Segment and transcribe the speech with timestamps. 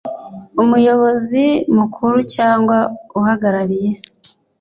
[0.61, 1.45] umuyobozi
[1.75, 2.77] mukuru cyangwa
[3.19, 3.91] uhagarariye